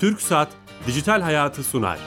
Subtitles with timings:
[0.00, 0.48] Türk Saat
[0.86, 1.98] Dijital Hayatı sunar.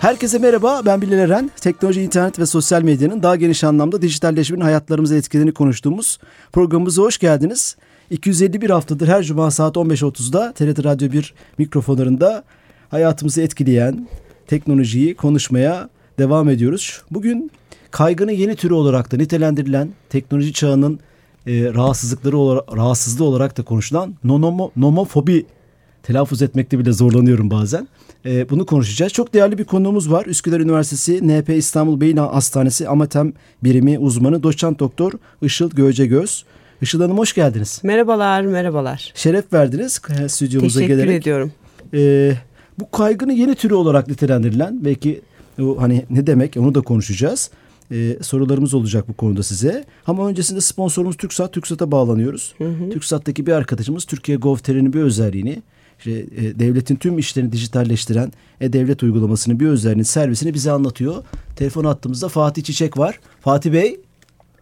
[0.00, 1.50] Herkese merhaba, ben Bilal Eren.
[1.60, 6.18] Teknoloji, internet ve sosyal medyanın daha geniş anlamda dijitalleşmenin hayatlarımıza etkilerini konuştuğumuz
[6.52, 7.76] programımıza hoş geldiniz.
[8.10, 12.44] 251 haftadır her cuma saat 15.30'da TRT Radyo 1 mikrofonlarında
[12.90, 14.08] hayatımızı etkileyen
[14.46, 15.88] teknolojiyi konuşmaya
[16.18, 17.02] devam ediyoruz.
[17.10, 17.50] Bugün
[17.98, 21.00] kaygının yeni türü olarak da nitelendirilen teknoloji çağının
[21.46, 25.46] e, rahatsızlıkları olarak, rahatsızlığı olarak da konuşulan nonomo, nomofobi
[26.02, 27.88] telaffuz etmekte bile zorlanıyorum bazen.
[28.26, 29.12] E, bunu konuşacağız.
[29.12, 30.26] Çok değerli bir konuğumuz var.
[30.26, 33.32] Üsküdar Üniversitesi NP İstanbul Beyin Hastanesi Amatem
[33.64, 35.12] Birimi uzmanı doçent doktor
[35.42, 36.44] Işıl Göcegöz.
[36.82, 37.80] Işıl Hanım hoş geldiniz.
[37.82, 39.12] Merhabalar, merhabalar.
[39.14, 41.08] Şeref verdiniz e, stüdyomuza Teşekkür gelerek.
[41.08, 41.52] Teşekkür ediyorum.
[41.94, 42.32] E,
[42.80, 45.20] bu kaygının yeni türü olarak nitelendirilen belki
[45.62, 47.50] o hani ne demek onu da konuşacağız.
[47.92, 49.84] Ee, sorularımız olacak bu konuda size.
[50.06, 51.52] Ama öncesinde sponsorumuz TürkSat.
[51.52, 52.54] TürkSat'a bağlanıyoruz.
[52.58, 52.90] Hı hı.
[52.90, 55.62] TürkSat'taki bir arkadaşımız Türkiye Gov.tr'nin bir özelliğini
[55.98, 61.14] işte, e, devletin tüm işlerini dijitalleştiren e-devlet uygulamasının bir özelliğini, servisini bize anlatıyor.
[61.56, 63.20] Telefon attığımızda Fatih Çiçek var.
[63.40, 64.00] Fatih Bey.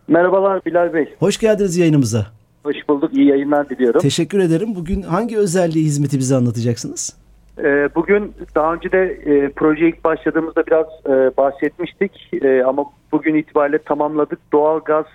[0.08, 1.14] Merhabalar Bilal Bey.
[1.18, 2.26] Hoş geldiniz yayınımıza.
[2.62, 3.16] Hoş bulduk.
[3.16, 4.00] İyi yayınlar diliyorum.
[4.00, 4.74] Teşekkür ederim.
[4.74, 7.16] Bugün hangi özelliği, hizmeti bize anlatacaksınız?
[7.64, 13.34] Ee, bugün daha önce de e, proje ilk başladığımızda biraz e, bahsetmiştik e, ama bugün
[13.34, 14.38] itibariyle tamamladık.
[14.52, 15.06] Doğal gaz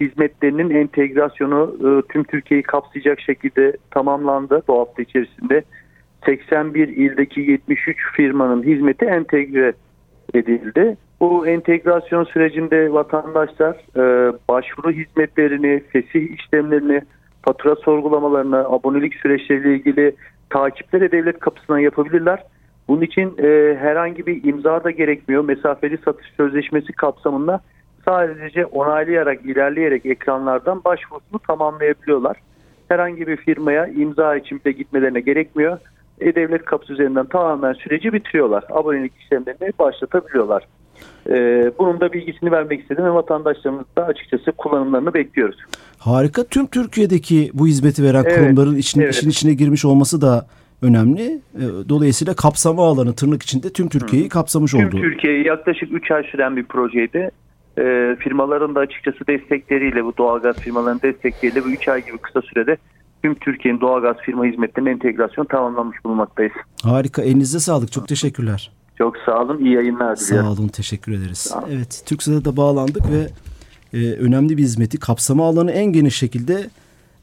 [0.00, 5.62] hizmetlerinin entegrasyonu e, tüm Türkiye'yi kapsayacak şekilde tamamlandı bu hafta içerisinde.
[6.26, 9.72] 81 ildeki 73 firmanın hizmeti entegre
[10.34, 10.96] edildi.
[11.20, 13.76] Bu entegrasyon sürecinde vatandaşlar
[14.48, 17.02] başvuru hizmetlerini, fesih işlemlerini,
[17.42, 20.14] fatura sorgulamalarını, abonelik süreçleriyle ilgili
[20.52, 22.42] takipleri devlet kapısından yapabilirler.
[22.88, 25.44] Bunun için e, herhangi bir imza da gerekmiyor.
[25.44, 27.60] Mesafeli satış sözleşmesi kapsamında
[28.04, 32.36] sadece onaylayarak, ilerleyerek ekranlardan başvurusunu tamamlayabiliyorlar.
[32.88, 35.78] Herhangi bir firmaya imza için bile gitmelerine gerekmiyor.
[36.20, 38.64] E-Devlet kapısı üzerinden tamamen süreci bitiriyorlar.
[38.70, 40.66] Abonelik işlemlerini başlatabiliyorlar.
[41.30, 45.56] Ee, bunun da bilgisini vermek istedim ve vatandaşlarımız da açıkçası kullanımlarını bekliyoruz.
[45.98, 46.44] Harika.
[46.44, 49.14] Tüm Türkiye'deki bu hizmeti veren evet, kurumların için, evet.
[49.14, 50.46] işin içine girmiş olması da
[50.82, 51.22] önemli.
[51.22, 54.90] Ee, dolayısıyla kapsama alanı tırnak içinde tüm Türkiye'yi kapsamış oldu.
[54.90, 57.30] Tüm Türkiye'yi yaklaşık 3 ay süren bir projeydi.
[57.78, 62.76] E, firmaların da açıkçası destekleriyle bu doğalgaz firmalarının destekleriyle bu 3 ay gibi kısa sürede
[63.22, 66.52] tüm Türkiye'nin doğalgaz firma hizmetlerinin entegrasyon tamamlanmış bulunmaktayız.
[66.82, 67.22] Harika.
[67.22, 67.92] Elinize sağlık.
[67.92, 68.72] Çok teşekkürler.
[68.98, 69.64] Çok sağ olun.
[69.64, 70.46] İyi yayınlar diliyorum.
[70.46, 70.68] Sağ olun.
[70.68, 71.54] Teşekkür ederiz.
[71.70, 72.02] Evet.
[72.06, 73.28] TürkSat'a da bağlandık ve
[73.98, 76.70] e, önemli bir hizmeti kapsama alanı en geniş şekilde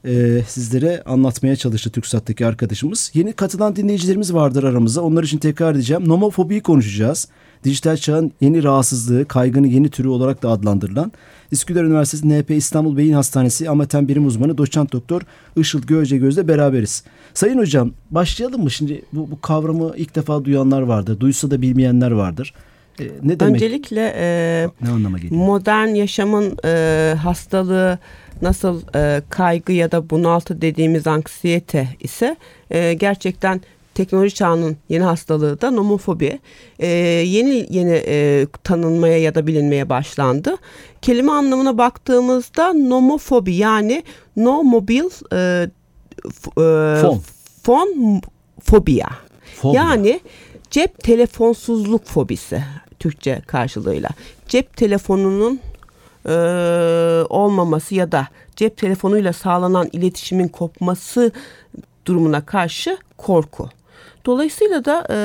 [0.06, 3.12] e, sizlere anlatmaya çalıştı TürkSat'taki arkadaşımız.
[3.14, 5.02] Yeni katılan dinleyicilerimiz vardır aramızda.
[5.02, 6.10] Onlar için tekrar edeceğim.
[6.10, 7.28] Nomofobiyi konuşacağız.
[7.64, 11.12] Dijital çağın yeni rahatsızlığı, kaygının yeni türü olarak da adlandırılan
[11.52, 15.22] Üsküdar Üniversitesi NP İstanbul Beyin Hastanesi Amatem Birim Uzmanı Doçent Doktor
[15.56, 17.04] Işıl Göcegöz'le beraberiz.
[17.34, 18.72] Sayın hocam başlayalım mı?
[18.72, 21.20] Şimdi bu, bu kavramı ilk defa duyanlar vardır.
[21.20, 22.54] Duysa da bilmeyenler vardır.
[23.00, 23.56] E, ne demek?
[23.56, 25.46] Öncelikle e, ne anlama geliyor?
[25.46, 28.00] Modern yaşamın e, hastalığı
[28.42, 32.36] nasıl e, kaygı ya da bunaltı dediğimiz anksiyete ise
[32.72, 33.62] e, gerçekten
[34.00, 36.40] teknoloji çağının yeni hastalığı da nomofobi.
[36.80, 40.56] E, yeni yeni e, tanınmaya ya da bilinmeye başlandı.
[41.02, 44.04] Kelime anlamına baktığımızda nomofobi yani
[44.36, 47.22] no mobil e, e, fon.
[47.64, 48.22] fon
[48.64, 49.08] fobia.
[49.56, 49.84] Fobia.
[49.84, 50.20] Yani
[50.72, 52.64] cep telefonsuzluk fobisi
[53.00, 54.10] Türkçe karşılığıyla.
[54.48, 55.60] Cep telefonunun
[56.26, 56.34] e,
[57.30, 61.32] olmaması ya da cep telefonuyla sağlanan iletişimin kopması
[62.06, 63.70] durumuna karşı korku.
[64.30, 65.18] Dolayısıyla da e,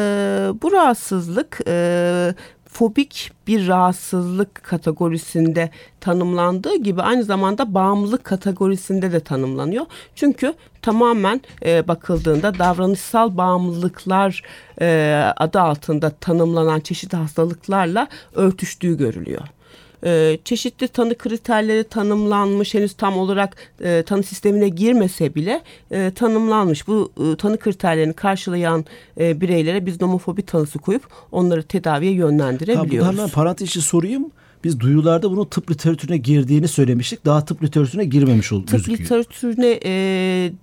[0.62, 2.34] bu rahatsızlık e,
[2.68, 5.70] fobik bir rahatsızlık kategorisinde
[6.00, 9.86] tanımlandığı gibi aynı zamanda bağımlılık kategorisinde de tanımlanıyor.
[10.14, 14.42] Çünkü tamamen e, bakıldığında davranışsal bağımlılıklar
[14.80, 19.42] e, adı altında tanımlanan çeşitli hastalıklarla örtüştüğü görülüyor
[20.04, 26.88] e, çeşitli tanı kriterleri tanımlanmış henüz tam olarak e, tanı sistemine girmese bile e, tanımlanmış.
[26.88, 28.84] Bu e, tanı kriterlerini karşılayan
[29.20, 31.02] e, bireylere biz nomofobi tanısı koyup
[31.32, 33.08] onları tedaviye yönlendirebiliyoruz.
[33.08, 34.30] Ha, hemen parantez sorayım.
[34.64, 37.24] Biz duyularda bunun tıp literatürüne girdiğini söylemiştik.
[37.24, 38.66] Daha tıp literatürüne girmemiş oldu.
[38.66, 39.92] Tıp literatürüne e,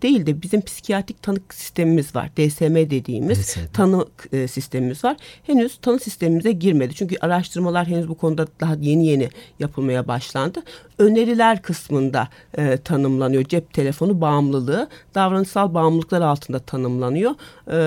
[0.01, 2.30] değil de bizim psikiyatrik tanı sistemimiz var.
[2.38, 3.59] DSM dediğimiz DSM.
[3.74, 5.18] tanı e, sistemimiz var.
[5.44, 6.94] Henüz tanı sistemimize girmedi.
[6.95, 10.59] Çünkü araştırmalar henüz bu konuda daha yeni yeni yapılmaya başlandı.
[10.98, 12.27] Öneriler kısmında
[12.57, 13.44] e, tanımlanıyor.
[13.44, 17.31] Cep telefonu bağımlılığı davranışsal bağımlılıklar altında tanımlanıyor.
[17.68, 17.77] E,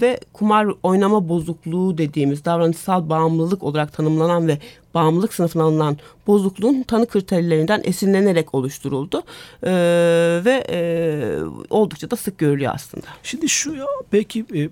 [0.00, 4.58] ve kumar oynama bozukluğu dediğimiz davranışsal bağımlılık olarak tanımlanan ve
[4.94, 5.96] bağımlılık sınıfına alınan
[6.26, 9.22] bozukluğun tanı kriterlerinden esinlenerek oluşturuldu
[9.62, 9.72] e,
[10.44, 10.80] ve e,
[11.70, 13.06] oldukça da sık görülüyor aslında.
[13.22, 14.70] Şimdi şu ya belki e, e,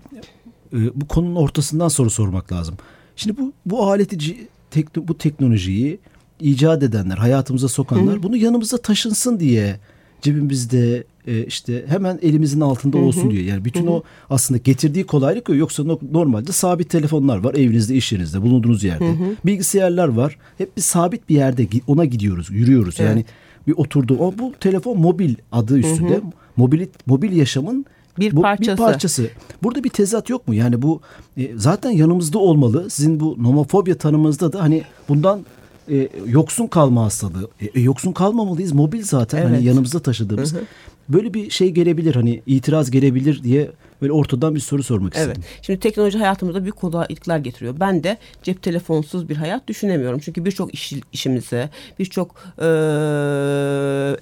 [0.73, 2.77] bu konunun ortasından soru sormak lazım.
[3.17, 5.99] Şimdi bu bu aleti tekno, bu teknolojiyi
[6.41, 8.23] icat edenler, hayatımıza sokanlar Hı-hı.
[8.23, 9.81] bunu yanımızda taşınsın diye
[10.23, 13.31] cebimizde e, işte hemen elimizin altında olsun Hı-hı.
[13.31, 13.45] diyor.
[13.45, 13.93] Yani bütün Hı-hı.
[13.93, 15.59] o aslında getirdiği kolaylık yok.
[15.59, 19.09] Yoksa normalde sabit telefonlar var evinizde, iş yerinizde, bulunduğunuz yerde.
[19.09, 19.37] Hı-hı.
[19.47, 20.39] Bilgisayarlar var.
[20.59, 22.97] Hep bir sabit bir yerde ona gidiyoruz, yürüyoruz.
[22.99, 23.11] Evet.
[23.11, 23.25] Yani
[23.67, 24.17] bir oturdu.
[24.21, 26.15] O bu telefon mobil adı üstünde.
[26.15, 26.23] Hı-hı.
[26.57, 27.87] Mobil mobil yaşamın
[28.19, 28.79] bir bu, parçası.
[28.79, 29.31] Bir parçası.
[29.63, 30.55] Burada bir tezat yok mu?
[30.55, 31.01] Yani bu
[31.37, 32.91] e, zaten yanımızda olmalı.
[32.91, 35.41] Sizin bu nomofobya tanımınızda da hani bundan
[35.91, 37.49] e, yoksun kalma hastalığı.
[37.61, 38.73] E, e, yoksun kalmamalıyız.
[38.73, 39.59] Mobil zaten hani evet.
[39.59, 40.53] hani yanımızda taşıdığımız.
[40.53, 40.63] Hı hı.
[41.09, 43.71] Böyle bir şey gelebilir hani itiraz gelebilir diye
[44.03, 45.27] böyle ortadan bir soru sormak evet.
[45.27, 45.45] istedim.
[45.63, 47.75] Şimdi teknoloji hayatımıza büyük kolaylıklar getiriyor.
[47.81, 50.19] Ben de cep telefonsuz bir hayat düşünemiyorum.
[50.19, 52.69] Çünkü birçok iş, işimize, birçok e,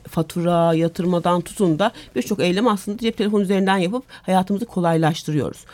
[0.08, 5.64] fatura yatırmadan tutun da birçok eylem aslında cep telefonu üzerinden yapıp hayatımızı kolaylaştırıyoruz.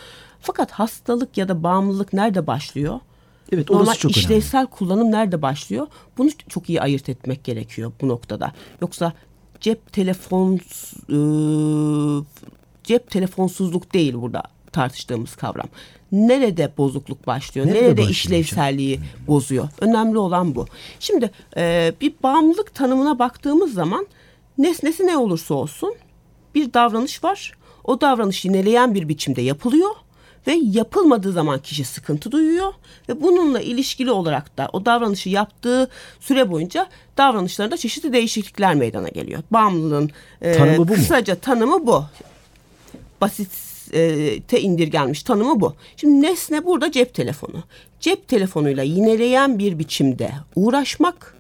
[0.41, 3.01] Fakat hastalık ya da bağımlılık nerede başlıyor?
[3.53, 4.71] Evet, orası Normal çok işlevsel önemli.
[4.71, 5.87] kullanım nerede başlıyor?
[6.19, 8.53] Bunu çok iyi ayırt etmek gerekiyor bu noktada.
[8.81, 9.13] Yoksa
[9.61, 10.61] cep telefon
[11.09, 11.19] e,
[12.85, 15.69] cep telefonsuzluk değil burada tartıştığımız kavram.
[16.13, 17.67] Nerede bozukluk başlıyor?
[17.67, 19.09] Nerede, nerede işlevselliği hocam?
[19.27, 19.69] bozuyor?
[19.81, 20.67] Önemli olan bu.
[21.01, 24.07] Şimdi e, bir bağımlılık tanımına baktığımız zaman
[24.59, 25.95] nesnesi ne olursa olsun
[26.55, 27.53] bir davranış var.
[27.85, 29.91] O davranış yineleyen bir biçimde yapılıyor
[30.47, 32.73] ve yapılmadığı zaman kişi sıkıntı duyuyor
[33.09, 35.89] ve bununla ilişkili olarak da o davranışı yaptığı
[36.21, 36.87] süre boyunca
[37.19, 39.43] davranışlarında çeşitli değişiklikler meydana geliyor.
[39.51, 40.11] Bağımlılığın
[40.43, 41.41] e, tanımı bu kısaca mu?
[41.41, 42.05] tanımı bu.
[43.21, 43.51] Basit
[43.93, 45.75] e, te indirgenmiş tanımı bu.
[45.97, 47.63] Şimdi nesne burada cep telefonu.
[48.01, 51.35] Cep telefonuyla yineleyen bir biçimde uğraşmak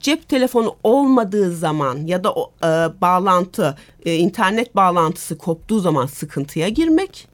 [0.00, 2.66] cep telefonu olmadığı zaman ya da o, e,
[3.00, 7.33] bağlantı e, internet bağlantısı koptuğu zaman sıkıntıya girmek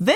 [0.00, 0.14] ve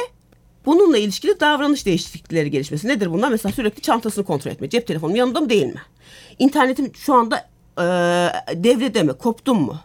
[0.66, 2.88] bununla ilişkili davranış değişiklikleri gelişmesi.
[2.88, 3.28] Nedir bunlar?
[3.28, 4.68] Mesela sürekli çantasını kontrol etme.
[4.68, 5.82] Cep telefonum yanında mı değil mi?
[6.38, 7.48] İnternetim şu anda
[7.78, 7.84] e,
[8.64, 9.12] devrede mi?
[9.12, 9.76] Koptum mu?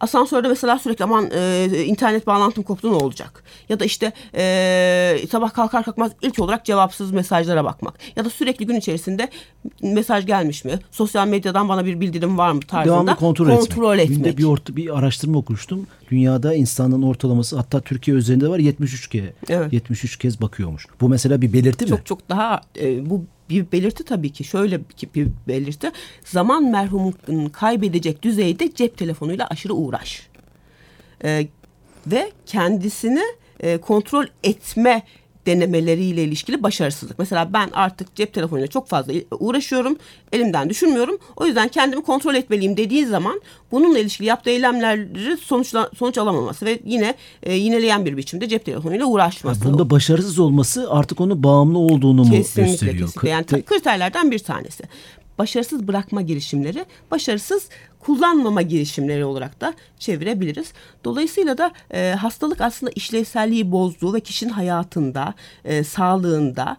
[0.00, 3.44] Asansörde mesela sürekli aman e, internet bağlantım koptu ne olacak?
[3.68, 7.98] Ya da işte e, sabah kalkar kalkmaz ilk olarak cevapsız mesajlara bakmak.
[8.16, 9.28] Ya da sürekli gün içerisinde
[9.82, 10.78] mesaj gelmiş mi?
[10.90, 14.18] Sosyal medyadan bana bir bildirim var mı tarzında Devamlı kontrol, kontrol etmek.
[14.18, 14.38] etmek.
[14.38, 15.86] bir, orta, bir araştırma okumuştum.
[16.10, 19.24] Dünyada insanın ortalaması hatta Türkiye üzerinde var 73 kez.
[19.48, 19.72] Evet.
[19.72, 20.86] 73 kez bakıyormuş.
[21.00, 21.90] Bu mesela bir belirti mi?
[21.90, 24.80] Çok çok daha e, bu bir belirti tabii ki şöyle
[25.14, 25.90] bir belirti.
[26.24, 30.28] Zaman merhumun kaybedecek düzeyde cep telefonuyla aşırı uğraş.
[31.24, 31.46] Ee,
[32.06, 33.22] ve kendisini
[33.60, 35.02] e, kontrol etme
[35.50, 37.18] denemeleriyle ilişkili başarısızlık.
[37.18, 39.96] Mesela ben artık cep telefonuyla çok fazla uğraşıyorum.
[40.32, 41.18] Elimden düşürmüyorum.
[41.36, 43.40] O yüzden kendimi kontrol etmeliyim dediği zaman
[43.72, 49.06] bununla ilişkili yaptığı eylemleri sonuçla, sonuç alamaması ve yine e, yineleyen bir biçimde cep telefonuyla
[49.06, 49.64] uğraşması.
[49.64, 53.06] Yani bunda başarısız olması artık onu bağımlı olduğunu mu kesinlikle, gösteriyor?
[53.06, 53.28] Kesinlikle.
[53.28, 54.84] Yani kriterlerden bir tanesi
[55.40, 60.72] başarısız bırakma girişimleri, başarısız kullanmama girişimleri olarak da çevirebiliriz.
[61.04, 65.34] Dolayısıyla da e, hastalık aslında işlevselliği bozduğu ve kişinin hayatında,
[65.64, 66.76] e, sağlığında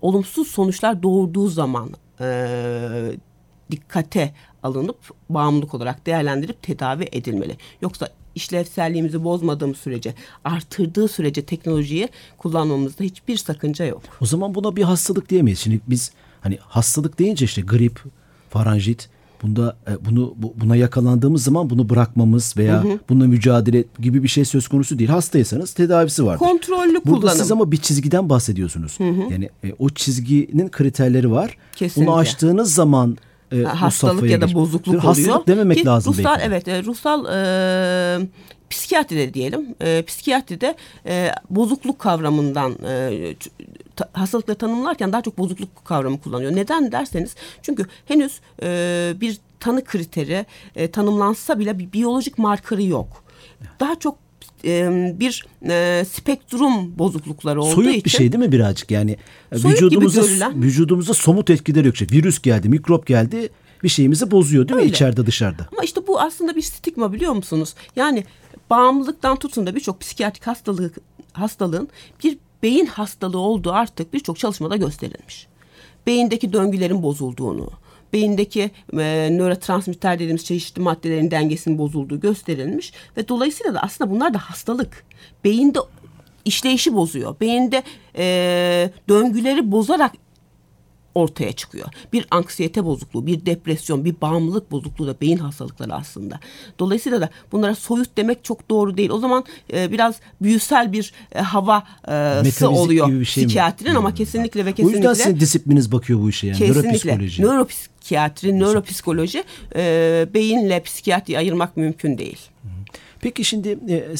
[0.00, 1.90] olumsuz sonuçlar doğurduğu zaman
[2.20, 2.26] e,
[3.70, 7.56] dikkate alınıp bağımlılık olarak değerlendirip tedavi edilmeli.
[7.82, 14.02] Yoksa işlevselliğimizi bozmadığım sürece, artırdığı sürece teknolojiyi kullanmamızda hiçbir sakınca yok.
[14.20, 15.58] O zaman buna bir hastalık diyemeyiz.
[15.58, 16.12] Şimdi biz
[16.44, 18.00] hani hastalık deyince işte grip,
[18.50, 19.08] faranjit
[19.42, 22.98] bunda e, bunu buna yakalandığımız zaman bunu bırakmamız veya hı hı.
[23.08, 25.10] bununla mücadele gibi bir şey söz konusu değil.
[25.10, 26.38] Hastaysanız tedavisi var.
[26.38, 27.22] Kontrollü Burada kullanım.
[27.22, 29.00] Burada siz ama bir çizgiden bahsediyorsunuz.
[29.00, 29.32] Hı hı.
[29.32, 31.56] Yani e, o çizginin kriterleri var.
[31.76, 32.12] Kesinlikle.
[32.12, 33.18] Bunu aştığınız zaman
[33.52, 35.02] e, hastalık ya da bozukluk oluyor.
[35.02, 36.46] Hastalık dememek Ki, lazım ruhsal, belki.
[36.46, 38.28] Evet, e, ruhsal e,
[38.70, 39.74] psikiyatride diyelim.
[39.80, 40.74] E, psikiyatride
[41.06, 43.34] e, bozukluk kavramından e,
[43.96, 46.56] ta, hastalıkla tanımlarken daha çok bozukluk kavramı kullanıyor.
[46.56, 50.46] Neden derseniz çünkü henüz e, bir tanı kriteri
[50.76, 53.24] e, tanımlansa bile bir biyolojik markarı yok.
[53.80, 54.18] Daha çok
[54.64, 57.92] e, bir e, spektrum bozuklukları olduğu Soyut için.
[57.92, 59.16] Soyut bir şey değil mi birazcık yani
[59.52, 61.96] vücudumuza, vücudumuza somut etkileri yok.
[62.12, 63.48] Virüs geldi, mikrop geldi
[63.82, 64.86] bir şeyimizi bozuyor değil Öyle.
[64.86, 65.66] mi içeride dışarıda?
[65.72, 67.74] Ama işte bu aslında bir stigma biliyor musunuz?
[67.96, 68.24] Yani
[68.70, 70.96] bağımlılıktan tutun da birçok psikiyatrik hastalık
[71.32, 71.88] hastalığın
[72.24, 75.46] bir beyin hastalığı olduğu artık birçok çalışmada gösterilmiş.
[76.06, 77.70] Beyindeki döngülerin bozulduğunu,
[78.12, 84.38] beyindeki e, nörotransmitter dediğimiz çeşitli maddelerin dengesinin bozulduğu gösterilmiş ve dolayısıyla da aslında bunlar da
[84.38, 85.04] hastalık.
[85.44, 85.78] Beyinde
[86.44, 87.40] işleyişi bozuyor.
[87.40, 87.82] Beyinde
[88.16, 90.12] e, döngüleri bozarak
[91.14, 91.88] ortaya çıkıyor.
[92.12, 96.40] Bir anksiyete bozukluğu, bir depresyon, bir bağımlılık bozukluğu da beyin hastalıkları aslında.
[96.78, 99.10] Dolayısıyla da bunlara soyut demek çok doğru değil.
[99.10, 103.98] O zaman e, biraz büyüsel bir e, havası oluyor gibi bir şey psikiyatrinin mi?
[103.98, 104.16] ama hmm.
[104.16, 105.08] kesinlikle ve kesinlikle.
[105.08, 106.58] O yüzden sizin disiplininiz bakıyor bu işe yani.
[106.58, 106.88] Kesinlikle.
[106.88, 107.42] Nöropsikoloji.
[107.42, 109.44] Nöropsikiyatri, nöropsikoloji
[109.76, 112.38] e, beyinle psikiyatri ayırmak mümkün değil.
[113.20, 114.14] Peki şimdi e,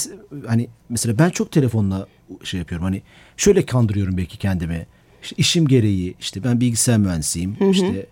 [0.47, 2.07] hani mesela ben çok telefonla
[2.45, 3.03] şey yapıyorum hani
[3.37, 4.87] şöyle kandırıyorum belki kendimi.
[5.25, 7.57] İşte işim gereği işte ben bilgisayar mühendisiyim.
[7.59, 7.71] Hı hı.
[7.71, 8.07] İşte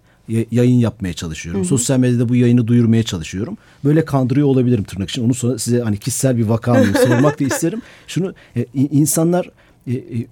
[0.51, 1.61] yayın yapmaya çalışıyorum.
[1.61, 1.69] Hı hı.
[1.69, 3.57] Sosyal medyada bu yayını duyurmaya çalışıyorum.
[3.85, 5.25] Böyle kandırıyor olabilirim tırnak için.
[5.25, 7.83] Onu sonra size hani kişisel bir vaka sormak da isterim.
[8.07, 9.51] Şunu e, insanlar
[9.87, 10.27] e, e,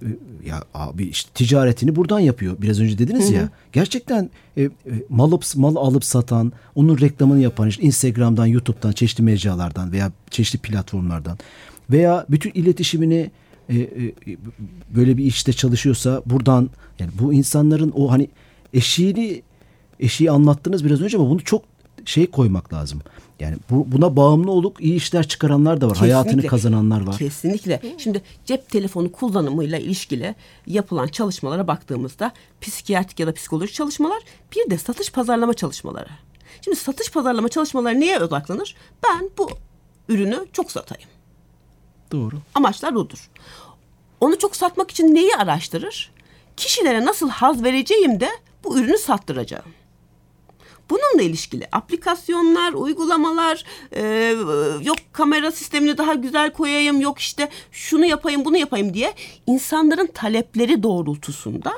[0.45, 2.55] ya abi işte ticaretini buradan yapıyor.
[2.61, 3.33] Biraz önce dediniz hı hı.
[3.33, 3.49] ya.
[3.73, 4.69] Gerçekten e, e,
[5.09, 10.59] mal alıp mal alıp satan, onun reklamını yapan işte Instagram'dan, YouTube'dan, çeşitli mecralardan veya çeşitli
[10.59, 11.37] platformlardan
[11.89, 13.31] veya bütün iletişimini
[13.71, 14.37] e, e,
[14.95, 18.29] böyle bir işte çalışıyorsa buradan yani bu insanların o hani
[18.73, 19.41] eşiğini
[19.99, 21.63] eşiği anlattınız biraz önce ama bunu çok
[22.05, 23.01] şey koymak lazım.
[23.39, 25.93] Yani bu, buna bağımlı olup iyi işler çıkaranlar da var.
[25.93, 26.13] Kesinlikle.
[26.13, 27.17] Hayatını kazananlar var.
[27.17, 27.81] Kesinlikle.
[27.97, 30.35] Şimdi cep telefonu kullanımıyla ilişkili
[30.67, 34.23] yapılan çalışmalara baktığımızda psikiyatrik ya da psikolojik çalışmalar
[34.55, 36.09] bir de satış pazarlama çalışmaları.
[36.61, 38.75] Şimdi satış pazarlama çalışmaları neye odaklanır?
[39.03, 39.49] Ben bu
[40.09, 41.09] ürünü çok satayım.
[42.11, 42.35] Doğru.
[42.55, 43.29] Amaçlar odur.
[44.19, 46.11] Onu çok satmak için neyi araştırır?
[46.57, 48.29] Kişilere nasıl haz vereceğim de
[48.63, 49.65] bu ürünü sattıracağım.
[50.89, 53.63] Bununla ilişkili aplikasyonlar, uygulamalar,
[53.95, 54.35] e,
[54.83, 59.13] yok kamera sistemini daha güzel koyayım, yok işte şunu yapayım, bunu yapayım diye
[59.47, 61.73] insanların talepleri doğrultusunda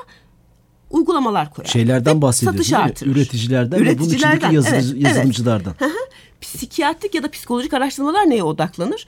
[0.90, 1.68] uygulamalar koyar.
[1.68, 5.74] Şeylerden bahsediyorsunuz Üreticilerden, Üreticilerden ve bunun içindeki yazı, evet, yazılımcılardan.
[5.80, 5.92] Evet.
[6.40, 9.06] Psikiyatrik ya da psikolojik araştırmalar neye odaklanır?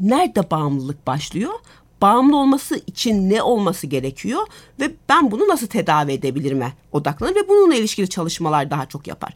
[0.00, 1.52] Nerede bağımlılık başlıyor?
[2.02, 4.46] bağımlı olması için ne olması gerekiyor
[4.80, 9.34] ve ben bunu nasıl tedavi edebilirime odaklanır ve bununla ilişkili çalışmalar daha çok yapar.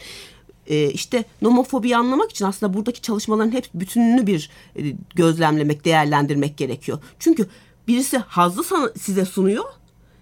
[0.67, 4.83] Ee, işte nomofobiyi anlamak için aslında buradaki çalışmaların hep bütününü bir e,
[5.15, 6.99] gözlemlemek, değerlendirmek gerekiyor.
[7.19, 7.49] Çünkü
[7.89, 9.65] birisi hazzı size sunuyor.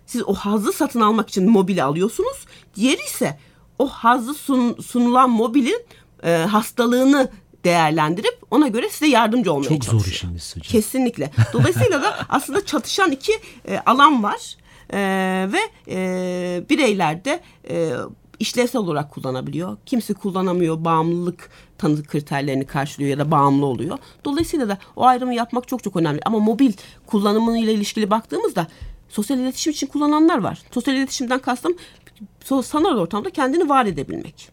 [0.07, 2.47] Siz o hazzı satın almak için mobili alıyorsunuz.
[2.77, 3.39] Diğeri ise
[3.79, 5.87] o hazzı sun, sunulan mobilin
[6.23, 7.31] e, hastalığını
[7.65, 10.03] değerlendirip ona göre size yardımcı olmaya Çok çalışıyor.
[10.05, 10.71] zor işiniz hocam.
[10.71, 11.31] Kesinlikle.
[11.53, 13.33] Dolayısıyla da aslında çatışan iki
[13.69, 14.57] e, alan var
[14.93, 14.99] e,
[15.53, 17.41] ve e, bireyler de
[17.71, 17.93] e,
[18.39, 19.77] işlevsel olarak kullanabiliyor.
[19.87, 23.99] Kimisi kullanamıyor, bağımlılık tanı kriterlerini karşılıyor ya da bağımlı oluyor.
[24.25, 26.21] Dolayısıyla da o ayrımı yapmak çok çok önemli.
[26.27, 26.73] Ama mobil
[27.07, 28.67] kullanımıyla ilişkili baktığımızda
[29.09, 30.63] sosyal iletişim için kullananlar var.
[30.75, 31.77] Sosyal iletişimden kastım
[32.63, 34.49] sanal ortamda kendini var edebilmek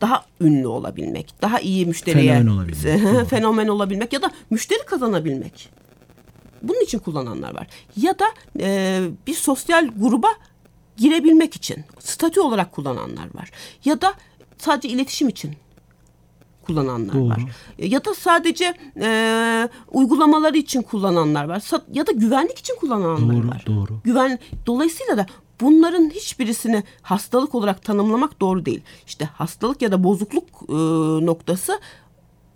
[0.00, 5.70] daha ünlü olabilmek, daha iyi müşteriye fenomen olabilmek, fenomen olabilmek ya da müşteri kazanabilmek.
[6.62, 7.66] Bunun için kullananlar var.
[7.96, 8.24] Ya da
[8.60, 10.28] e, bir sosyal gruba
[10.96, 13.50] girebilmek için statü olarak kullananlar var.
[13.84, 14.14] Ya da
[14.58, 15.56] sadece iletişim için
[16.62, 17.28] kullananlar Doğru.
[17.28, 17.40] var.
[17.78, 21.62] Ya da sadece e, uygulamaları için kullananlar var.
[21.92, 23.64] Ya da güvenlik için kullananlar doğru, var.
[23.66, 24.00] Doğru.
[24.04, 25.26] Güven dolayısıyla da
[25.60, 28.80] bunların hiçbirisini hastalık olarak tanımlamak doğru değil.
[29.06, 30.72] İşte hastalık ya da bozukluk e,
[31.26, 31.80] noktası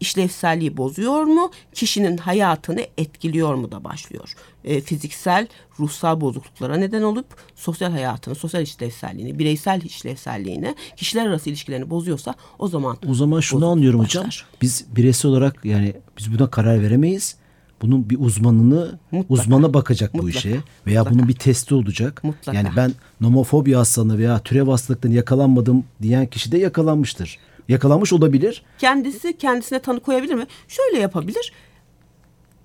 [0.01, 1.51] işlevselliği bozuyor mu?
[1.75, 4.35] Kişinin hayatını etkiliyor mu da başlıyor.
[4.65, 5.47] E, fiziksel,
[5.81, 12.69] ruhsal bozukluklara neden olup sosyal hayatını, sosyal işlevselliğini, bireysel işlevselliğini, kişiler arası ilişkilerini bozuyorsa o
[12.69, 14.27] zaman O zaman şunu anlıyorum başlar.
[14.27, 14.47] hocam.
[14.63, 17.37] Biz bireysel olarak yani biz buna karar veremeyiz
[17.83, 19.35] bunun bir uzmanını Mutlaka.
[19.43, 20.35] uzmana bakacak Mutlaka.
[20.35, 20.51] bu işe
[20.87, 21.11] veya Mutlaka.
[21.11, 22.25] bunun bir testi olacak.
[22.25, 22.59] Mutlaka.
[22.59, 27.39] Yani ben nomofobi hastalığı veya türev hastalıktan yakalanmadım diyen kişi de yakalanmıştır.
[27.69, 28.63] Yakalanmış olabilir.
[28.79, 30.47] Kendisi kendisine tanı koyabilir mi?
[30.69, 31.53] Şöyle yapabilir.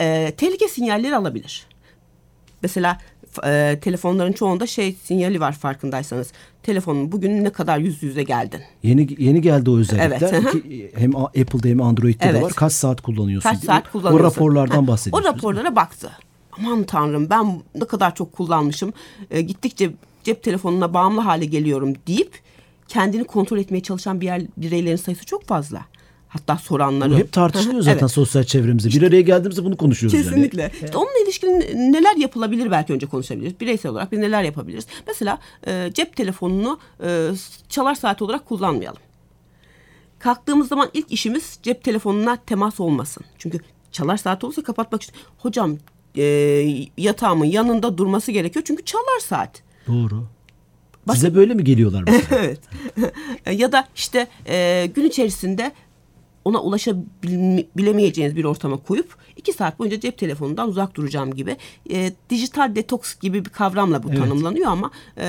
[0.02, 1.68] E, tehlike sinyalleri alabilir.
[2.62, 2.98] Mesela
[3.46, 6.32] e, telefonların çoğunda şey sinyali var farkındaysanız.
[6.64, 8.62] Telefonun bugün ne kadar yüz yüze geldin.
[8.84, 10.34] Yeni yeni geldi o özellikler.
[10.34, 10.56] Evet.
[10.56, 12.42] İki, hem Apple'da hem Android'de evet.
[12.42, 12.54] de var.
[12.54, 13.50] Kaç saat kullanıyorsun?
[13.50, 14.26] Kaç saat kullanıyorsun?
[14.26, 15.34] O raporlardan bahsediyorsunuz.
[15.34, 16.12] O raporlara baktı.
[16.52, 18.94] Aman tanrım ben ne kadar çok kullanmışım.
[19.32, 19.92] E, gittikçe
[20.24, 22.40] cep telefonuna bağımlı hale geliyorum deyip
[22.88, 25.86] kendini kontrol etmeye çalışan bir yer, bireylerin sayısı çok fazla.
[26.30, 27.12] Hatta soranları.
[27.12, 28.12] Bu hep tartışılıyor zaten evet.
[28.12, 28.90] sosyal çevremizde.
[28.90, 30.62] Bir araya geldiğimizde bunu konuşuyoruz kesinlikle.
[30.62, 30.72] yani.
[30.74, 31.50] İşte onunla ilişkin
[31.94, 33.60] neler yapılabilir belki önce konuşabiliriz.
[33.60, 34.88] Bireysel olarak biz neler yapabiliriz?
[35.08, 37.30] Mesela e, cep telefonunu e,
[37.70, 39.02] çalar saat olarak kullanmayalım.
[40.20, 43.24] Kalktığımız zaman ilk işimiz cep telefonuna temas olmasın.
[43.38, 43.60] Çünkü
[43.92, 45.16] çalar saat olursa kapatmak için.
[45.38, 45.78] Hocam
[46.18, 46.24] e,
[46.98, 48.66] yatağımın yanında durması gerekiyor.
[48.68, 49.64] Çünkü çalar saat.
[49.88, 50.28] Doğru.
[51.14, 52.60] Size böyle mi geliyorlar evet.
[53.60, 55.72] ya da işte e, gün içerisinde
[56.46, 61.58] ona ulaşabilemeyeceğiniz bir ortama koyup iki saat boyunca cep telefonundan uzak duracağım gibi
[61.92, 64.20] e, dijital detoks gibi bir kavramla bu evet.
[64.20, 65.26] tanımlanıyor ama e,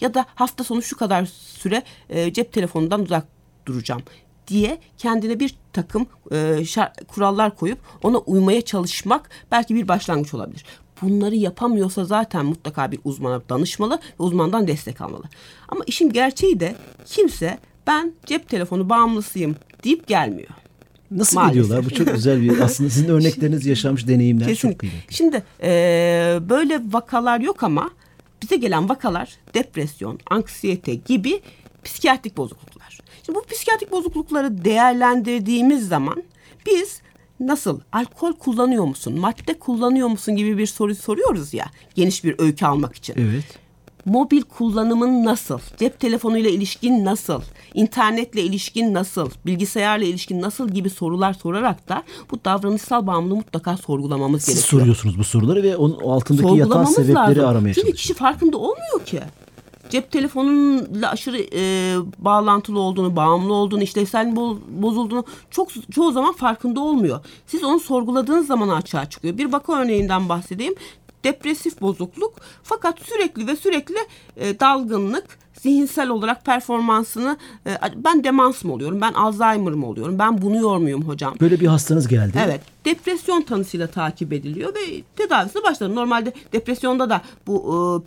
[0.00, 3.26] ya da hafta sonu şu kadar süre e, cep telefonundan uzak
[3.66, 4.02] duracağım
[4.48, 6.64] diye kendine bir takım e,
[7.08, 10.64] kurallar koyup ona uymaya çalışmak belki bir başlangıç olabilir.
[11.02, 15.24] Bunları yapamıyorsa zaten mutlaka bir uzmana danışmalı ve uzmandan destek almalı.
[15.68, 16.76] Ama işin gerçeği de
[17.06, 20.48] kimse ben cep telefonu bağımlısıyım deyip gelmiyor.
[21.10, 21.62] Nasıl Maalesef.
[21.62, 21.90] gidiyorlar?
[21.90, 24.70] Bu çok güzel bir aslında sizin örnekleriniz yaşanmış deneyimler Kesinlikle.
[24.70, 25.14] çok kıymetli.
[25.14, 25.68] Şimdi e,
[26.50, 27.90] böyle vakalar yok ama
[28.42, 31.40] bize gelen vakalar depresyon, anksiyete gibi
[31.84, 32.98] psikiyatrik bozukluklar.
[33.26, 36.22] Şimdi bu psikiyatrik bozuklukları değerlendirdiğimiz zaman
[36.66, 37.00] biz
[37.40, 42.66] nasıl alkol kullanıyor musun, madde kullanıyor musun gibi bir soru soruyoruz ya geniş bir öykü
[42.66, 43.14] almak için.
[43.18, 43.44] Evet.
[44.04, 45.58] Mobil kullanımın nasıl?
[45.76, 47.42] Cep telefonuyla ilişkin nasıl?
[47.74, 49.30] internetle ilişkin nasıl?
[49.46, 54.70] Bilgisayarla ilişkin nasıl gibi sorular sorarak da bu davranışsal bağımlılığı mutlaka sorgulamamız Siz gerekiyor.
[54.70, 57.44] Siz soruyorsunuz bu soruları ve onun altındaki yatan sebepleri lazım.
[57.44, 59.20] aramaya Çünkü kişi farkında olmuyor ki
[59.90, 64.36] cep telefonuyla aşırı e, bağlantılı olduğunu, bağımlı olduğunu, işlevsel
[64.68, 67.20] bozulduğunu çok çoğu zaman farkında olmuyor.
[67.46, 69.38] Siz onu sorguladığınız zaman açığa çıkıyor.
[69.38, 70.74] Bir vaka örneğinden bahsedeyim.
[71.24, 73.96] Depresif bozukluk fakat sürekli ve sürekli
[74.36, 77.36] e, dalgınlık, zihinsel olarak performansını
[77.66, 81.34] e, ben demans mı oluyorum, ben Alzheimer mı oluyorum, ben bunu yormuyum hocam.
[81.40, 82.40] Böyle bir hastanız geldi.
[82.44, 82.60] Evet.
[82.84, 85.94] Depresyon tanısıyla takip ediliyor ve tedavisine başladı.
[85.94, 87.56] Normalde depresyonda da bu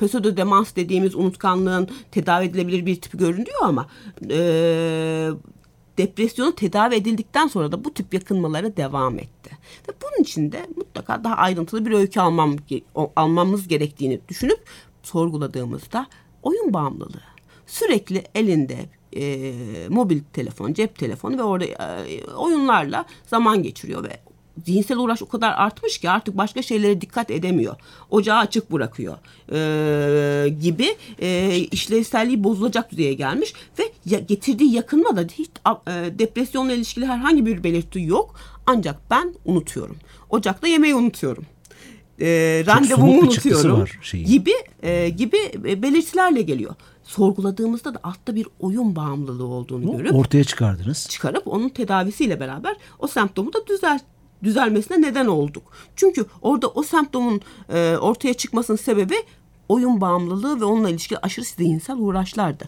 [0.02, 3.88] e, pseudo demans dediğimiz unutkanlığın tedavi edilebilir bir tipi görünüyor ama
[4.30, 5.30] e,
[5.98, 9.58] depresyonu tedavi edildikten sonra da bu tip yakınmalara devam etti.
[9.90, 12.56] Ve bunun için de mutlaka daha ayrıntılı bir öykü almam,
[13.16, 14.60] almamız gerektiğini düşünüp
[15.04, 16.08] sorguladığımızda
[16.44, 17.34] oyun bağımlılığı
[17.68, 18.78] sürekli elinde
[19.16, 19.54] e,
[19.90, 24.20] mobil telefon, cep telefonu ve orada e, oyunlarla zaman geçiriyor ve
[24.66, 27.76] zihinsel uğraş o kadar artmış ki artık başka şeylere dikkat edemiyor.
[28.10, 29.18] Ocağı açık bırakıyor
[29.52, 36.74] e, gibi e, işlevselliği bozulacak düzeye gelmiş ve ya, getirdiği yakınma da hiç e, depresyonla
[36.74, 38.36] ilişkili herhangi bir belirti yok.
[38.66, 39.96] Ancak ben unutuyorum.
[40.30, 41.46] Ocakta yemeği unutuyorum
[42.22, 42.28] e,
[42.68, 43.86] randevumu unutuyorum
[44.26, 50.44] gibi e, gibi belirtilerle geliyor sorguladığımızda da altta bir oyun bağımlılığı olduğunu Bu, görüp ortaya
[50.44, 51.08] çıkardınız.
[51.10, 54.00] Çıkarıp onun tedavisiyle beraber o semptomu da düzel
[54.44, 55.64] düzelmesine neden olduk.
[55.96, 59.16] Çünkü orada o semptomun e, ortaya çıkmasının sebebi
[59.70, 62.64] oyun bağımlılığı ve onunla ilişkili aşırı zihinsel uğraşlardı.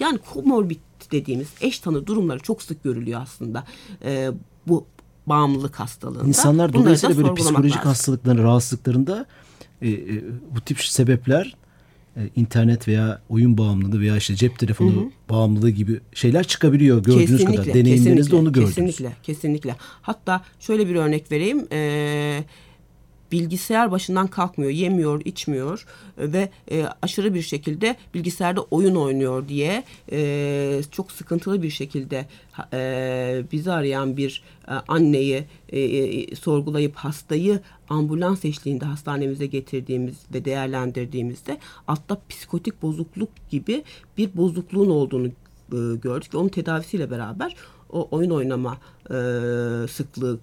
[0.00, 0.80] Yani komorbid
[1.12, 3.64] dediğimiz eş tanı durumları çok sık görülüyor aslında.
[4.04, 4.30] E,
[4.66, 4.86] bu
[5.26, 6.28] bağımlılık hastalığında.
[6.28, 7.88] İnsanlar dolayısıyla böyle psikolojik lazım.
[7.88, 9.26] hastalıkların, rahatsızlıklarında
[9.82, 11.56] e, e, bu tip sebepler
[12.36, 15.10] internet veya oyun bağımlılığı veya işte cep telefonu hı hı.
[15.30, 17.74] bağımlılığı gibi şeyler çıkabiliyor gördüğünüz kesinlikle, kadar.
[17.74, 18.74] Deneyimlerinizde onu gördünüz.
[18.74, 19.76] Kesinlikle, kesinlikle.
[20.02, 21.66] Hatta şöyle bir örnek vereyim.
[21.72, 22.44] Ee,
[23.32, 25.86] bilgisayar başından kalkmıyor, yemiyor, içmiyor
[26.18, 32.26] e, ve e, aşırı bir şekilde bilgisayarda oyun oynuyor diye e, çok sıkıntılı bir şekilde
[32.72, 40.44] e, bizi arayan bir e, anneyi e, e, sorgulayıp hastayı ambulans eşliğinde hastanemize getirdiğimiz ve
[40.44, 41.58] değerlendirdiğimizde
[41.88, 43.84] altta psikotik bozukluk gibi
[44.18, 47.56] bir bozukluğun olduğunu e, gördük ve onun tedavisiyle beraber
[47.92, 49.16] o oyun oynama e,
[49.88, 50.38] sıklığı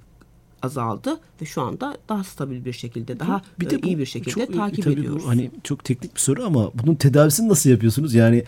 [0.63, 4.05] azaldı ve şu anda daha stabil bir şekilde, daha bir de e, bu, iyi bir
[4.05, 5.23] şekilde çok, takip tabii ediyoruz.
[5.23, 8.13] Bu, hani çok teknik bir soru ama bunun tedavisini nasıl yapıyorsunuz?
[8.13, 8.43] Yani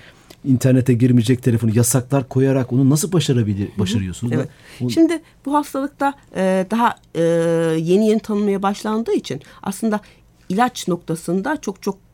[0.45, 4.33] internete girmeyecek telefonu yasaklar koyarak onu nasıl başarabilir başarıyorsunuz?
[4.33, 4.49] Evet.
[4.79, 7.21] Bu, Şimdi bu hastalıkta e, daha e,
[7.79, 9.99] yeni yeni tanınmaya başlandığı için aslında
[10.49, 12.04] ilaç noktasında çok çok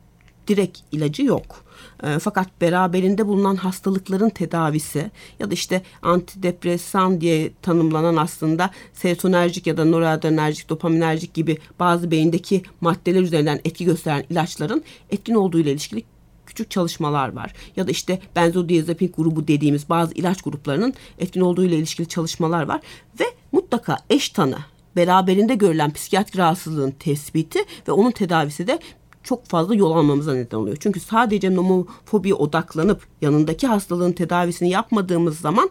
[0.51, 1.65] direkt ilacı yok.
[2.03, 9.77] E, fakat beraberinde bulunan hastalıkların tedavisi ya da işte antidepresan diye tanımlanan aslında serotonerjik ya
[9.77, 16.03] da noradrenerjik, dopaminerjik gibi bazı beyindeki maddeler üzerinden etki gösteren ilaçların etkin olduğu ile ilişkili
[16.45, 17.53] küçük çalışmalar var.
[17.75, 22.81] Ya da işte benzodiazepin grubu dediğimiz bazı ilaç gruplarının etkin olduğu ile ilişkili çalışmalar var
[23.19, 24.57] ve mutlaka eş tanı
[24.95, 28.79] beraberinde görülen psikiyatrik rahatsızlığın tespiti ve onun tedavisi de
[29.23, 30.77] çok fazla yol almamıza neden oluyor.
[30.79, 35.69] Çünkü sadece nomofobiye odaklanıp yanındaki hastalığın tedavisini yapmadığımız zaman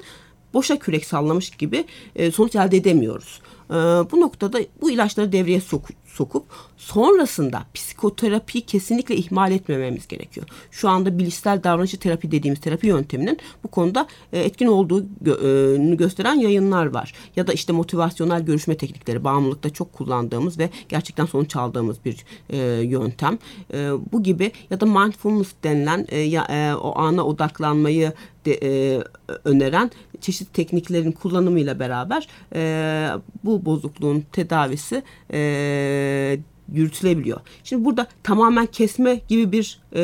[0.55, 1.85] boşa kürek sallamış gibi
[2.17, 3.41] e, sonuç elde edemiyoruz.
[3.71, 3.75] E,
[4.11, 6.45] bu noktada bu ilaçları devreye sok sokup
[6.77, 7.63] sonrasında
[8.01, 10.47] psikoterapi kesinlikle ihmal etmememiz gerekiyor.
[10.71, 16.35] Şu anda bilişsel davranıcı terapi dediğimiz terapi yönteminin bu konuda e, etkin olduğunu gö gösteren
[16.35, 17.15] yayınlar var.
[17.37, 22.57] Ya da işte motivasyonel görüşme teknikleri bağımlılıkta çok kullandığımız ve gerçekten sonuç aldığımız bir e,
[22.83, 23.39] yöntem.
[23.75, 28.13] E, bu gibi ya da mindfulness denilen e, e, o ana odaklanmayı
[28.47, 29.03] de, e,
[29.45, 33.09] öneren çeşitli tekniklerin kullanımıyla beraber e,
[33.45, 36.39] bu bozukluğun tedavisi e,
[36.73, 37.41] yürütülebiliyor.
[37.65, 40.01] Şimdi burada tamamen kesme gibi bir e,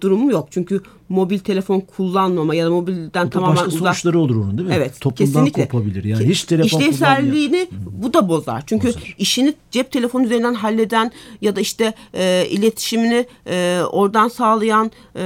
[0.00, 0.48] durumu yok.
[0.50, 3.78] Çünkü mobil telefon kullanmama ya da mobilden Bu tamamen başka uzak.
[3.80, 4.74] sonuçları olur onun değil mi?
[4.76, 5.68] Evet, Toplumdan kesinlikle.
[5.68, 6.04] kopabilir.
[6.04, 6.78] Yani hiç telefon.
[6.80, 7.68] İşlevselliğini
[8.02, 8.62] bu da bozar.
[8.66, 9.14] Çünkü Bozar.
[9.18, 11.12] işini cep telefonu üzerinden halleden
[11.42, 15.20] ya da işte e, iletişimini e, oradan sağlayan e,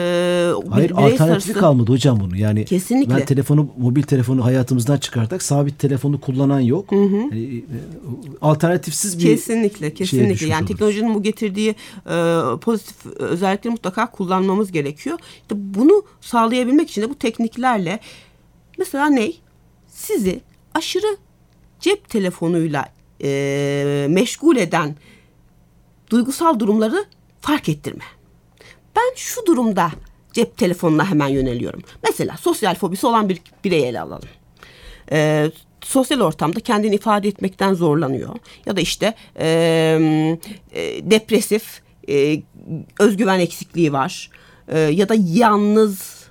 [0.70, 2.36] Hayır alternatifi sarısı- kalmadı hocam bunu.
[2.36, 3.14] Yani Kesinlikle.
[3.16, 6.92] ben telefonu mobil telefonu hayatımızdan çıkartak sabit telefonu kullanan yok.
[6.92, 7.64] Yani, e,
[8.42, 10.34] alternatifsiz bir Kesinlikle, kesinlikle.
[10.34, 10.68] düşmüş Yani oluruz.
[10.68, 11.74] teknolojinin bu getirdiği
[12.06, 12.14] e,
[12.60, 15.18] pozitif özellikleri mutlaka kullanmamız gerekiyor.
[15.42, 18.00] İşte bunu sağlayabilmek için de bu tekniklerle
[18.78, 19.33] mesela ne?
[19.88, 20.40] Sizi
[20.74, 21.16] aşırı
[21.80, 22.88] cep telefonuyla
[23.22, 24.96] e, meşgul eden
[26.11, 27.04] duygusal durumları
[27.40, 28.04] fark ettirme.
[28.96, 29.90] Ben şu durumda
[30.33, 31.83] cep telefonuna hemen yöneliyorum.
[32.02, 34.28] Mesela sosyal fobisi olan bir bireyi ele alalım.
[35.12, 38.35] Ee, sosyal ortamda kendini ifade etmekten zorlanıyor.
[38.66, 39.46] Ya da işte e,
[40.72, 42.42] e, depresif, e,
[42.98, 44.30] özgüven eksikliği var.
[44.68, 46.24] E, ya da yalnız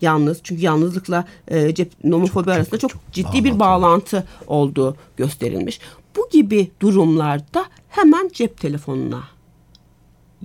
[0.00, 5.80] yalnız çünkü yalnızlıkla e, cep nomofobi arasında çok, ciddi bir bağlantı olduğu gösterilmiş.
[6.16, 9.22] Bu gibi durumlarda hemen cep telefonuna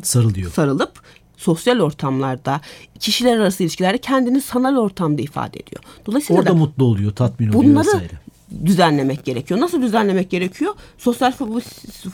[0.03, 0.51] sarılıyor.
[0.51, 0.91] sarılıp
[1.37, 2.61] sosyal ortamlarda,
[2.99, 5.83] kişiler arası ilişkilerde kendini sanal ortamda ifade ediyor.
[6.05, 8.19] Dolayısıyla Orada da mutlu oluyor, tatmin oluyor bunları vesaire.
[8.65, 9.59] Düzenlemek gerekiyor.
[9.59, 10.73] Nasıl düzenlemek gerekiyor?
[10.97, 11.31] Sosyal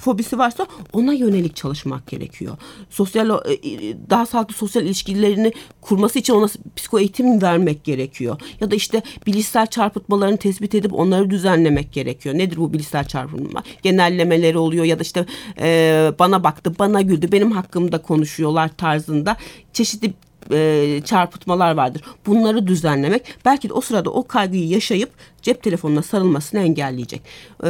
[0.01, 2.57] fobisi, varsa ona yönelik çalışmak gerekiyor.
[2.89, 8.41] Sosyal e, e, daha sağlıklı sosyal ilişkilerini kurması için ona psiko eğitim vermek gerekiyor.
[8.61, 12.37] Ya da işte bilişsel çarpıtmalarını tespit edip onları düzenlemek gerekiyor.
[12.37, 13.63] Nedir bu bilişsel çarpıtma?
[13.83, 15.25] Genellemeleri oluyor ya da işte
[15.59, 19.37] e, bana baktı, bana güldü, benim hakkımda konuşuyorlar tarzında
[19.73, 20.13] çeşitli
[20.51, 22.01] e, çarpıtmalar vardır.
[22.25, 25.09] Bunları düzenlemek belki de o sırada o kaygıyı yaşayıp
[25.41, 27.21] cep telefonuna sarılmasını engelleyecek.
[27.63, 27.69] E,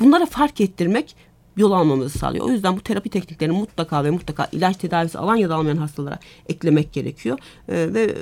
[0.00, 1.16] bunlara fark ettirmek
[1.56, 2.44] yol almamızı sağlıyor.
[2.44, 6.18] O yüzden bu terapi tekniklerini mutlaka ve mutlaka ilaç tedavisi alan ya da almayan hastalara
[6.48, 7.38] eklemek gerekiyor.
[7.68, 8.14] E, ve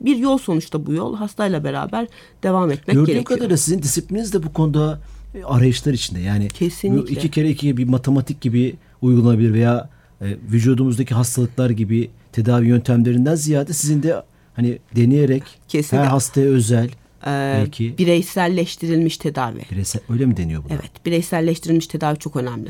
[0.00, 1.16] bir yol sonuçta bu yol.
[1.16, 2.06] Hastayla beraber
[2.42, 3.24] devam etmek Gördüğüm gerekiyor.
[3.24, 5.00] kadarıyla sizin disiplininiz de bu konuda
[5.44, 6.20] arayışlar içinde.
[6.20, 7.14] Yani Kesinlikle.
[7.14, 9.88] iki kere iki bir matematik gibi uygulanabilir veya
[10.20, 14.22] e, vücudumuzdaki hastalıklar gibi tedavi yöntemlerinden ziyade sizin de
[14.54, 16.06] hani deneyerek Kesinlikle.
[16.06, 16.88] her hastaya özel
[17.22, 19.60] E, belki bireyselleştirilmiş tedavi.
[19.70, 20.72] bireysel, öyle mi deniyor buna?
[20.72, 22.68] Evet, bireyselleştirilmiş tedavi çok önemli.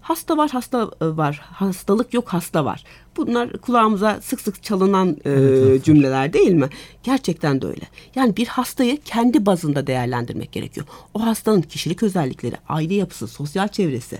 [0.00, 1.40] Hasta var, hasta e, var.
[1.44, 2.84] Hastalık yok, hasta var.
[3.16, 6.68] Bunlar kulağımıza sık sık çalınan e, cümleler değil mi?
[7.02, 7.84] Gerçekten de öyle.
[8.14, 10.86] Yani bir hastayı kendi bazında değerlendirmek gerekiyor.
[11.14, 14.18] O hastanın kişilik özellikleri, aile yapısı, sosyal çevresi,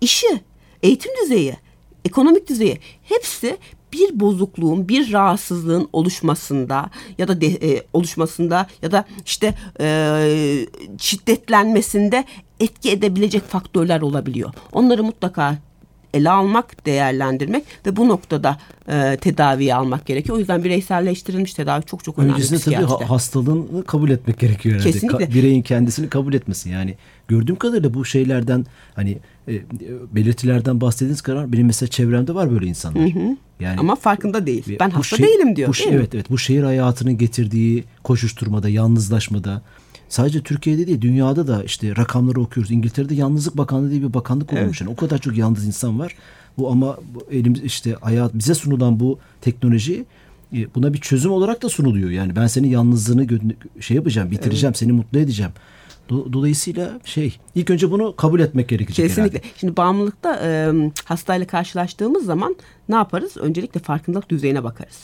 [0.00, 0.40] işi,
[0.82, 1.56] eğitim düzeyi,
[2.04, 3.58] ekonomik düzeyi hepsi
[3.92, 10.66] bir bozukluğun, bir rahatsızlığın oluşmasında ya da de, e, oluşmasında ya da işte e,
[10.98, 12.24] şiddetlenmesinde
[12.60, 14.52] etki edebilecek faktörler olabiliyor.
[14.72, 15.56] Onları mutlaka
[16.16, 20.36] ele almak, değerlendirmek ve bu noktada e, tedaviye almak gerekiyor.
[20.36, 22.32] O yüzden bireyselleştirilmiş tedavi çok çok önemli.
[22.34, 24.92] Öncesinde tabii ha- hastalığını kabul etmek gerekiyor herhalde.
[24.92, 25.24] Kesinlikle.
[25.24, 26.94] Ka- bireyin kendisini kabul etmesi yani.
[27.28, 29.52] Gördüğüm kadarıyla bu şeylerden hani e,
[30.12, 33.10] belirtilerden bahsettiğiniz kadar benim mesela çevremde var böyle insanlar.
[33.60, 34.76] Yani Ama farkında değil.
[34.80, 35.68] Ben hasta şey- değilim diyor.
[35.68, 35.98] Bu, değil şey- mi?
[35.98, 39.62] evet evet bu şehir hayatının getirdiği koşuşturmada, yalnızlaşmada
[40.08, 42.70] sadece Türkiye'de değil dünyada da işte rakamları okuyoruz.
[42.72, 44.80] İngiltere'de Yalnızlık Bakanlığı diye bir bakanlık olmuş.
[44.80, 46.16] Yani o kadar çok yalnız insan var.
[46.58, 46.96] Bu ama
[47.30, 50.04] elimiz işte hayat bize sunulan bu teknoloji
[50.52, 52.10] e, buna bir çözüm olarak da sunuluyor.
[52.10, 53.26] Yani ben senin yalnızlığını
[53.80, 55.52] şey yapacağım, bitireceğim, seni mutlu edeceğim.
[56.10, 59.38] Do- Dolayısıyla şey ilk önce bunu kabul etmek gerekecek Kesinlikle.
[59.38, 59.52] herhalde.
[59.60, 60.72] Şimdi bağımlılıkta e,
[61.04, 62.56] hastayla karşılaştığımız zaman
[62.88, 63.36] ne yaparız?
[63.36, 64.98] Öncelikle farkındalık düzeyine bakarız.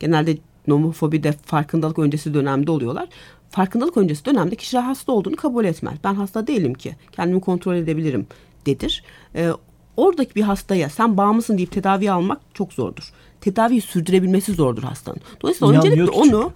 [0.00, 3.08] Genelde nomofobide farkındalık öncesi dönemde oluyorlar.
[3.50, 5.94] Farkındalık öncesi dönemde kişiler hasta olduğunu kabul etmez.
[6.04, 6.96] Ben hasta değilim ki.
[7.12, 8.26] Kendimi kontrol edebilirim
[8.66, 9.04] dedir.
[9.34, 9.50] E,
[9.96, 13.12] oradaki bir hastaya sen bağımlısın deyip tedavi almak çok zordur.
[13.40, 15.20] Tedaviyi sürdürebilmesi zordur hastanın.
[15.40, 16.36] Dolayısıyla İnanmıyor öncelikle ki çünkü.
[16.36, 16.52] onu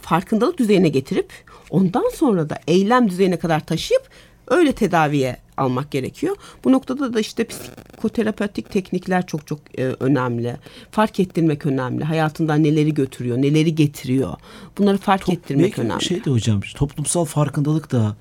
[0.00, 1.32] farkındalık düzeyine getirip
[1.70, 4.08] ondan sonra da eylem düzeyine kadar taşıyıp
[4.46, 6.36] öyle tedaviye almak gerekiyor.
[6.64, 10.56] Bu noktada da işte psikoterapetik teknikler çok çok e, önemli.
[10.90, 12.04] Fark ettirmek önemli.
[12.04, 14.34] Hayatından neleri götürüyor, neleri getiriyor.
[14.78, 16.04] Bunları fark Top- ettirmek önemli.
[16.04, 18.16] Şey de hocam toplumsal farkındalık da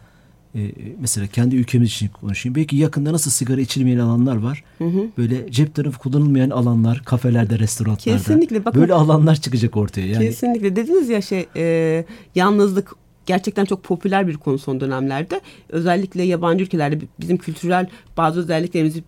[0.55, 2.55] e, mesela kendi ülkemiz için konuşayım.
[2.55, 4.63] Belki yakında nasıl sigara içilmeyen alanlar var.
[5.17, 8.03] Böyle cep tarafı kullanılmayan alanlar, kafelerde, restoranlarda.
[8.03, 10.07] Kesinlikle, bakın- Böyle alanlar çıkacak ortaya.
[10.07, 15.41] Yani Kesinlikle dediniz ya şey e, yalnızlık gerçekten çok popüler bir konu son dönemlerde.
[15.69, 19.03] Özellikle yabancı ülkelerde bizim kültürel bazı özelliklerimizi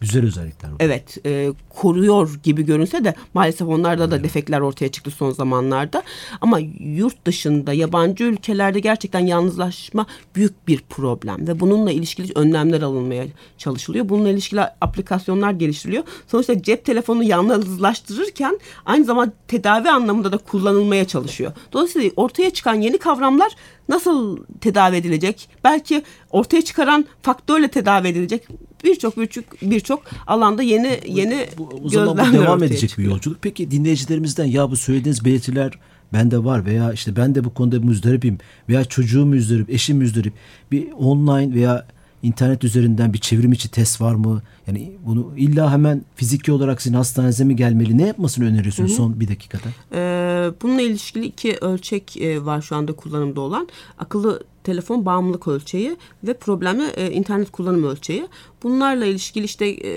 [0.00, 0.70] Güzel özellikler.
[0.80, 4.24] Evet e, koruyor gibi görünse de maalesef onlarda da evet.
[4.24, 6.02] defekler ortaya çıktı son zamanlarda.
[6.40, 13.26] Ama yurt dışında yabancı ülkelerde gerçekten yalnızlaşma büyük bir problem ve bununla ilişkili önlemler alınmaya
[13.58, 14.08] çalışılıyor.
[14.08, 16.04] Bununla ilişkili aplikasyonlar geliştiriliyor.
[16.26, 21.52] Sonuçta cep telefonu yalnızlaştırırken aynı zamanda tedavi anlamında da kullanılmaya çalışıyor.
[21.72, 23.52] Dolayısıyla ortaya çıkan yeni kavramlar
[23.88, 25.48] nasıl tedavi edilecek?
[25.64, 28.48] Belki ortaya çıkaran faktörle tedavi edilecek
[28.84, 33.08] birçok birçok birçok alanda yeni yeni bu, zaman bu devam edecek çıkıyor.
[33.08, 33.38] bir yolculuk.
[33.42, 35.72] Peki dinleyicilerimizden ya bu söylediğiniz belirtiler
[36.12, 38.38] bende var veya işte ben de bu konuda müzdaripim
[38.68, 40.32] veya çocuğum müzdarip, eşim müzdarip.
[40.72, 41.86] Bir online veya
[42.22, 44.42] internet üzerinden bir çevrim içi test var mı?
[44.66, 47.98] Yani bunu illa hemen fiziki olarak sizin hastanenize mi gelmeli?
[47.98, 49.68] Ne yapmasını öneriyorsunuz son bir dakikada?
[49.92, 53.68] Ee, bununla ilişkili iki ölçek e, var şu anda kullanımda olan.
[53.98, 58.28] Akıllı telefon bağımlılık ölçeği ve problemli e, internet kullanım ölçeği.
[58.62, 59.92] Bunlarla ilişkili işte e,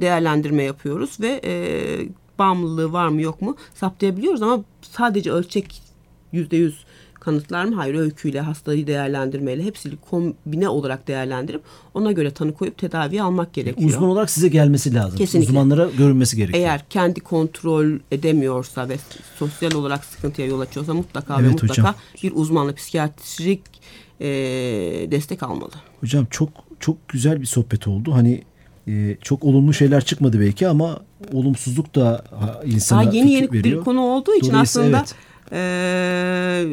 [0.00, 1.54] değerlendirme yapıyoruz ve e,
[2.38, 5.82] bağımlılığı var mı yok mu saptayabiliyoruz ama sadece ölçek
[6.32, 6.84] yüzde yüz
[7.24, 7.74] kanıtlar mı?
[7.74, 11.62] Hayır öyküyle, hastayı değerlendirmeyle hepsini kombine olarak değerlendirip
[11.94, 13.90] ona göre tanı koyup tedavi almak gerekiyor.
[13.90, 15.18] Uzman olarak size gelmesi lazım.
[15.18, 15.50] Kesinlikle.
[15.50, 16.64] Uzmanlara görünmesi gerekiyor.
[16.64, 18.96] Eğer kendi kontrol edemiyorsa ve
[19.38, 21.94] sosyal olarak sıkıntıya yol açıyorsa mutlaka evet, ve mutlaka hocam.
[22.22, 23.60] bir uzmanla psikiyatrik
[24.20, 24.26] e,
[25.10, 25.72] destek almalı.
[26.00, 26.48] Hocam çok
[26.80, 28.12] çok güzel bir sohbet oldu.
[28.14, 28.42] Hani
[28.88, 31.00] e, çok olumlu şeyler çıkmadı belki ama
[31.32, 32.24] olumsuzluk da
[32.64, 33.78] insana Daha yeni yeni veriyor.
[33.78, 35.14] bir konu olduğu için aslında evet
[35.54, 36.66] e,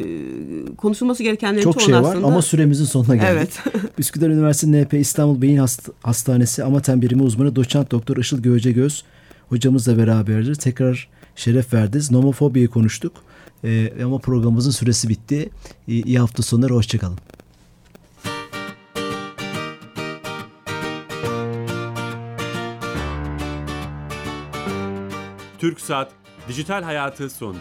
[0.76, 2.26] konuşulması gerekenlerin Çok şey var aslında...
[2.26, 3.30] ama süremizin sonuna geldik.
[3.32, 3.60] Evet.
[3.98, 9.04] Üsküdar Üniversitesi NP İstanbul Beyin Hast Hastanesi Amaten Birimi uzmanı doçent doktor Işıl Göğecegöz
[9.48, 10.54] hocamızla beraberdir.
[10.54, 12.10] Tekrar şeref verdiniz.
[12.10, 13.12] Nomofobiyi konuştuk.
[13.64, 15.50] Ee, ama programımızın süresi bitti.
[15.88, 16.74] İyi, iyi hafta sonları.
[16.74, 17.18] Hoşçakalın.
[25.58, 26.12] Türk Saat
[26.48, 27.58] Dijital Hayatı sondu.